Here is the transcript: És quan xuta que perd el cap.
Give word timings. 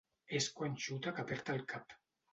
És 0.39 0.47
quan 0.61 0.79
xuta 0.85 1.13
que 1.19 1.27
perd 1.33 1.55
el 1.57 1.63
cap. 1.75 1.99